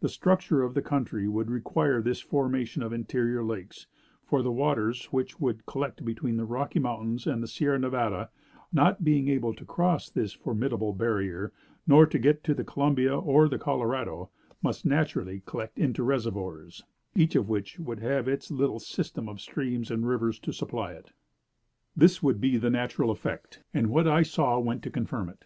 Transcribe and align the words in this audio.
The 0.00 0.08
structure 0.08 0.64
of 0.64 0.74
the 0.74 0.82
country 0.82 1.28
would 1.28 1.48
require 1.48 2.02
this 2.02 2.20
formation 2.20 2.82
of 2.82 2.92
interior 2.92 3.44
lakes; 3.44 3.86
for 4.24 4.42
the 4.42 4.50
waters 4.50 5.04
which 5.12 5.38
would 5.38 5.66
collect 5.66 6.04
between 6.04 6.36
the 6.36 6.44
Rocky 6.44 6.80
Mountains 6.80 7.28
and 7.28 7.40
the 7.40 7.46
Sierra 7.46 7.78
Nevada, 7.78 8.28
not 8.72 9.04
being 9.04 9.28
able 9.28 9.54
to 9.54 9.64
cross 9.64 10.10
this 10.10 10.32
formidable 10.32 10.92
barrier, 10.92 11.52
nor 11.86 12.06
to 12.06 12.18
get 12.18 12.42
to 12.42 12.54
the 12.54 12.64
Columbia 12.64 13.16
or 13.16 13.48
the 13.48 13.56
Colorado, 13.56 14.30
must 14.64 14.84
naturally 14.84 15.44
collect 15.46 15.78
into 15.78 16.02
reservoirs, 16.02 16.82
each 17.14 17.36
of 17.36 17.48
which 17.48 17.78
would 17.78 18.00
have 18.00 18.26
its 18.26 18.50
little 18.50 18.80
system 18.80 19.28
of 19.28 19.40
streams 19.40 19.92
and 19.92 20.08
rivers 20.08 20.40
to 20.40 20.52
supply 20.52 20.90
it. 20.90 21.12
This 21.94 22.20
would 22.20 22.40
be 22.40 22.56
the 22.56 22.68
natural 22.70 23.12
effect; 23.12 23.62
and 23.72 23.90
what 23.90 24.08
I 24.08 24.24
saw 24.24 24.58
went 24.58 24.82
to 24.82 24.90
confirm 24.90 25.28
it. 25.28 25.44